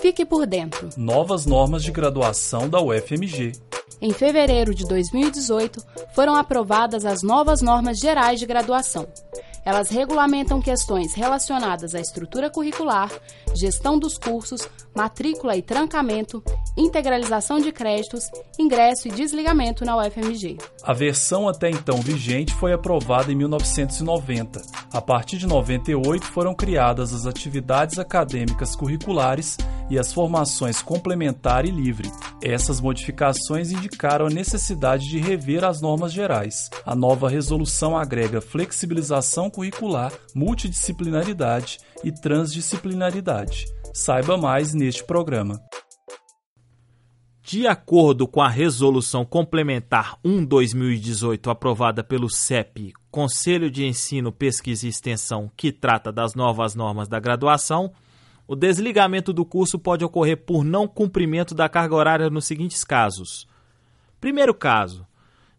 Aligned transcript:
Fique 0.00 0.24
por 0.24 0.46
dentro. 0.46 0.88
Novas 0.96 1.46
normas 1.46 1.82
de 1.82 1.90
graduação 1.90 2.68
da 2.68 2.80
UFMG. 2.80 3.52
Em 4.00 4.12
fevereiro 4.12 4.74
de 4.74 4.84
2018, 4.86 5.82
foram 6.12 6.36
aprovadas 6.36 7.06
as 7.06 7.22
novas 7.22 7.62
normas 7.62 7.98
gerais 7.98 8.38
de 8.38 8.46
graduação. 8.46 9.08
Elas 9.64 9.88
regulamentam 9.88 10.60
questões 10.60 11.14
relacionadas 11.14 11.94
à 11.94 12.00
estrutura 12.00 12.48
curricular, 12.48 13.10
gestão 13.54 13.98
dos 13.98 14.16
cursos, 14.16 14.68
matrícula 14.94 15.56
e 15.56 15.62
trancamento, 15.62 16.40
integralização 16.76 17.58
de 17.58 17.72
créditos, 17.72 18.30
ingresso 18.58 19.08
e 19.08 19.10
desligamento 19.10 19.84
na 19.84 19.96
UFMG. 19.96 20.58
A 20.82 20.92
versão 20.92 21.48
até 21.48 21.70
então 21.70 21.96
vigente 22.00 22.54
foi 22.54 22.72
aprovada 22.72 23.32
em 23.32 23.34
1990. 23.34 24.60
A 24.92 25.00
partir 25.00 25.38
de 25.38 25.46
98 25.46 26.26
foram 26.26 26.54
criadas 26.54 27.14
as 27.14 27.26
atividades 27.26 27.98
acadêmicas 27.98 28.76
curriculares 28.76 29.56
e 29.88 29.98
as 29.98 30.12
formações 30.12 30.82
complementar 30.82 31.64
e 31.64 31.70
livre. 31.70 32.10
Essas 32.42 32.80
modificações 32.80 33.70
indicaram 33.70 34.26
a 34.26 34.30
necessidade 34.30 35.08
de 35.08 35.18
rever 35.18 35.64
as 35.64 35.80
normas 35.80 36.12
gerais. 36.12 36.68
A 36.84 36.94
nova 36.94 37.28
resolução 37.28 37.96
agrega 37.96 38.40
flexibilização 38.40 39.48
curricular, 39.48 40.12
multidisciplinaridade 40.34 41.78
e 42.02 42.12
transdisciplinaridade. 42.12 43.66
Saiba 43.94 44.36
mais 44.36 44.74
neste 44.74 45.02
programa. 45.04 45.60
De 47.48 47.64
acordo 47.64 48.26
com 48.26 48.42
a 48.42 48.48
Resolução 48.48 49.24
Complementar 49.24 50.18
1-2018 50.24 51.48
aprovada 51.48 52.02
pelo 52.02 52.28
CEP, 52.28 52.92
Conselho 53.08 53.70
de 53.70 53.86
Ensino, 53.86 54.32
Pesquisa 54.32 54.84
e 54.84 54.88
Extensão, 54.88 55.48
que 55.56 55.70
trata 55.70 56.10
das 56.10 56.34
novas 56.34 56.74
normas 56.74 57.06
da 57.06 57.20
graduação, 57.20 57.92
o 58.48 58.56
desligamento 58.56 59.32
do 59.32 59.44
curso 59.44 59.78
pode 59.78 60.04
ocorrer 60.04 60.38
por 60.38 60.64
não 60.64 60.88
cumprimento 60.88 61.54
da 61.54 61.68
carga 61.68 61.94
horária 61.94 62.28
nos 62.28 62.46
seguintes 62.46 62.82
casos. 62.82 63.46
Primeiro 64.20 64.52
caso: 64.52 65.06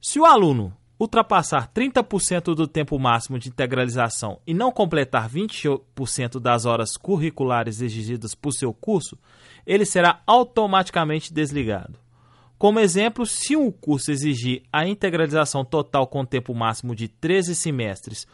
se 0.00 0.18
o 0.18 0.24
aluno 0.24 0.76
ultrapassar 0.98 1.70
30% 1.72 2.54
do 2.54 2.66
tempo 2.66 2.98
máximo 2.98 3.38
de 3.38 3.48
integralização 3.48 4.40
e 4.46 4.54
não 4.54 4.72
completar 4.72 5.28
20% 5.28 6.40
das 6.40 6.64
horas 6.64 6.96
curriculares 6.96 7.80
exigidas 7.80 8.34
por 8.34 8.52
seu 8.52 8.72
curso, 8.72 9.18
ele 9.66 9.84
será 9.84 10.22
automaticamente 10.26 11.32
desligado. 11.32 11.98
Como 12.58 12.80
exemplo, 12.80 13.26
se 13.26 13.54
um 13.54 13.70
curso 13.70 14.10
exigir 14.10 14.62
a 14.72 14.86
integralização 14.88 15.64
total 15.64 16.06
com 16.06 16.24
tempo 16.24 16.54
máximo 16.54 16.94
de 16.94 17.06
13 17.06 17.54
semestres, 17.54 18.26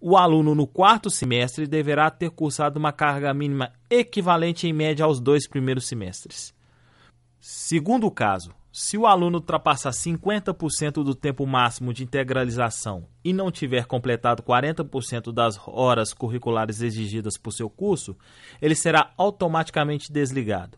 o 0.00 0.16
aluno 0.16 0.54
no 0.54 0.66
quarto 0.66 1.10
semestre 1.10 1.66
deverá 1.66 2.10
ter 2.10 2.30
cursado 2.30 2.78
uma 2.78 2.92
carga 2.92 3.34
mínima 3.34 3.72
equivalente 3.90 4.68
em 4.68 4.72
média 4.72 5.04
aos 5.04 5.18
dois 5.18 5.48
primeiros 5.48 5.88
semestres. 5.88 6.54
Segundo 7.40 8.10
caso, 8.10 8.54
se 8.76 8.98
o 8.98 9.06
aluno 9.06 9.38
ultrapassar 9.38 9.92
50% 9.92 11.04
do 11.04 11.14
tempo 11.14 11.46
máximo 11.46 11.94
de 11.94 12.02
integralização 12.02 13.06
e 13.22 13.32
não 13.32 13.48
tiver 13.48 13.86
completado 13.86 14.42
40% 14.42 15.32
das 15.32 15.56
horas 15.64 16.12
curriculares 16.12 16.80
exigidas 16.80 17.38
por 17.38 17.52
seu 17.52 17.70
curso, 17.70 18.16
ele 18.60 18.74
será 18.74 19.12
automaticamente 19.16 20.12
desligado. 20.12 20.76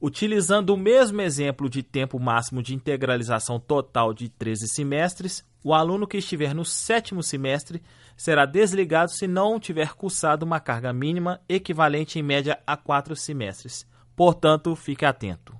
Utilizando 0.00 0.70
o 0.70 0.78
mesmo 0.78 1.20
exemplo 1.20 1.68
de 1.68 1.82
tempo 1.82 2.18
máximo 2.18 2.62
de 2.62 2.74
integralização 2.74 3.60
total 3.60 4.14
de 4.14 4.30
13 4.30 4.66
semestres, 4.66 5.46
o 5.62 5.74
aluno 5.74 6.06
que 6.06 6.16
estiver 6.16 6.54
no 6.54 6.64
sétimo 6.64 7.22
semestre 7.22 7.82
será 8.16 8.46
desligado 8.46 9.10
se 9.10 9.26
não 9.26 9.60
tiver 9.60 9.92
cursado 9.92 10.46
uma 10.46 10.58
carga 10.58 10.90
mínima 10.90 11.38
equivalente 11.46 12.18
em 12.18 12.22
média 12.22 12.58
a 12.66 12.78
quatro 12.78 13.14
semestres. 13.14 13.86
Portanto, 14.16 14.74
fique 14.74 15.04
atento. 15.04 15.59